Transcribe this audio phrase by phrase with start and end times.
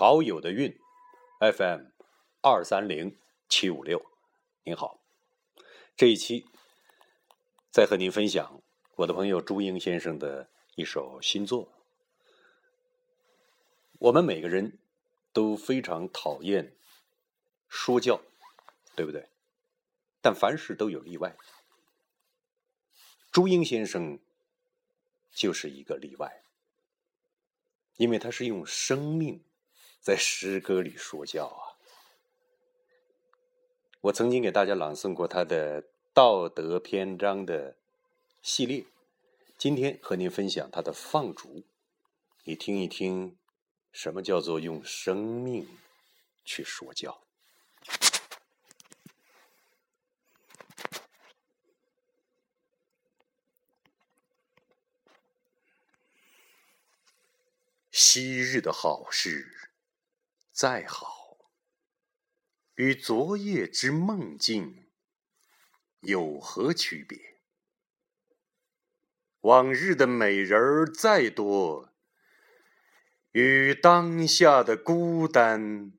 [0.00, 0.78] 陶友的韵
[1.40, 1.86] ，FM
[2.40, 4.00] 二三零七五六，
[4.62, 5.00] 您好，
[5.96, 6.46] 这一期
[7.72, 8.62] 再和您分享
[8.94, 11.72] 我的朋友朱英先生的一首新作。
[13.98, 14.78] 我们每个人
[15.32, 16.76] 都非常讨厌
[17.68, 18.20] 说教，
[18.94, 19.28] 对不对？
[20.22, 21.36] 但凡事都有例外，
[23.32, 24.20] 朱英先生
[25.32, 26.44] 就是一个例外，
[27.96, 29.42] 因为他是用生命。
[30.08, 31.76] 在诗歌里说教啊！
[34.00, 37.76] 我曾经给大家朗诵过他的道德篇章的
[38.40, 38.86] 系列，
[39.58, 41.62] 今天和您分享他的放逐，
[42.44, 43.36] 你听一听，
[43.92, 45.68] 什么叫做用生命
[46.42, 47.20] 去说教？
[57.90, 59.67] 昔日的好事。
[60.60, 61.38] 再好，
[62.74, 64.90] 与昨夜之梦境
[66.00, 67.38] 有何区别？
[69.42, 71.94] 往日的美人儿再多，
[73.30, 75.92] 与当下的孤单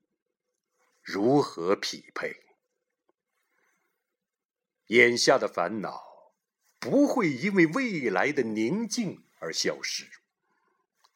[1.02, 2.36] 如何匹配？
[4.88, 6.34] 眼下的烦恼
[6.80, 10.12] 不会因为未来的宁静而消失，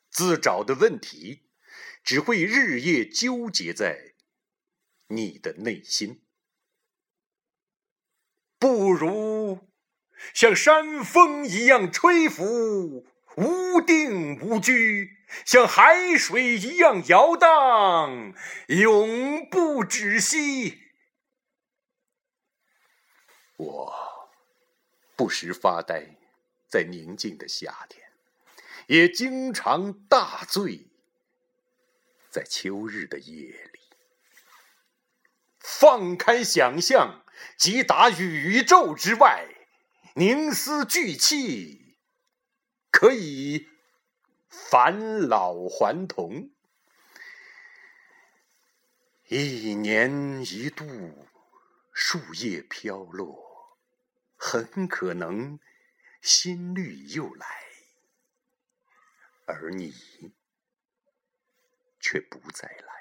[0.09, 1.42] 自找的问题。
[2.03, 4.13] 只会日夜纠结在
[5.07, 6.21] 你的内心，
[8.59, 9.69] 不如
[10.33, 15.07] 像山风一样吹拂，无定无居；
[15.45, 18.33] 像海水一样摇荡，
[18.67, 20.81] 永不止息。
[23.55, 24.29] 我
[25.15, 26.17] 不时发呆，
[26.67, 28.11] 在宁静的夏天，
[28.87, 30.89] 也经常大醉。
[32.33, 33.79] 在秋日的夜里，
[35.59, 37.23] 放开想象，
[37.59, 39.45] 即达宇宙之外，
[40.15, 41.95] 凝思聚气，
[42.89, 43.67] 可以
[44.49, 46.49] 返老还童。
[49.27, 51.27] 一年一度，
[51.93, 53.77] 树叶飘落，
[54.35, 55.59] 很可能
[56.19, 57.45] 新绿又来，
[59.45, 59.93] 而你。
[62.03, 62.93] 却不再来。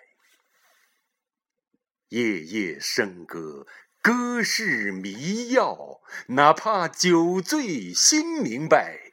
[2.11, 3.67] 夜夜笙歌，
[4.01, 9.13] 歌是迷药，哪怕酒醉心明白，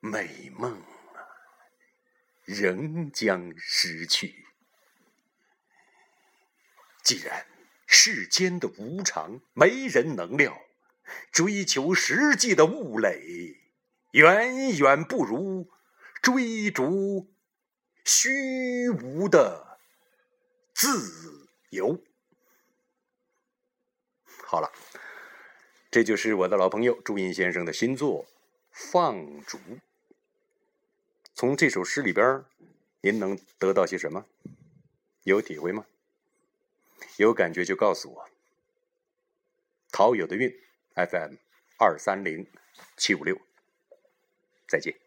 [0.00, 1.24] 美梦啊，
[2.44, 4.44] 仍将失去。
[7.02, 7.46] 既然
[7.86, 10.60] 世间的无常没人能料，
[11.30, 13.56] 追求实际的物垒，
[14.10, 15.70] 远远不如
[16.20, 17.32] 追逐。
[18.04, 19.78] 虚无的
[20.74, 22.02] 自由。
[24.44, 24.70] 好了，
[25.90, 28.24] 这就是我的老朋友朱茵先生的新作
[28.70, 29.58] 《放逐》。
[31.34, 32.44] 从这首诗里边，
[33.00, 34.26] 您能得到些什么？
[35.22, 35.86] 有体会吗？
[37.16, 38.28] 有感觉就告诉我。
[39.90, 40.50] 陶友的韵
[40.94, 41.34] ，FM
[41.78, 42.46] 二三零
[42.96, 43.40] 七五六，
[44.66, 45.01] 再见。